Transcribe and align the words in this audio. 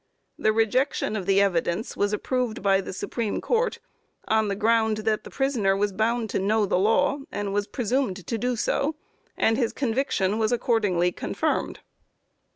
The 0.39 0.51
rejection 0.51 1.15
of 1.15 1.27
the 1.27 1.39
evidence 1.41 1.95
was 1.95 2.11
approved 2.11 2.63
by 2.63 2.81
the 2.81 2.91
Supreme 2.91 3.39
Court 3.39 3.77
on 4.27 4.47
the 4.47 4.55
ground 4.55 4.97
that 5.05 5.23
the 5.25 5.29
prisoner 5.29 5.77
was 5.77 5.93
bound 5.93 6.31
to 6.31 6.39
know 6.39 6.65
the 6.65 6.79
law, 6.79 7.19
and 7.31 7.53
was 7.53 7.67
presumed 7.67 8.25
to 8.25 8.37
do 8.39 8.55
so, 8.55 8.95
and 9.37 9.57
his 9.57 9.73
conviction 9.73 10.39
was 10.39 10.51
accordingly 10.51 11.11
confirmed. 11.11 11.81